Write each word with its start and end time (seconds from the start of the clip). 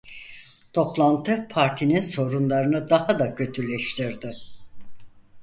Toplantı 0.73 1.47
partinin 1.51 1.99
sorunlarını 1.99 2.89
daha 2.89 3.19
da 3.19 3.35
kötüleştirdi. 3.35 4.31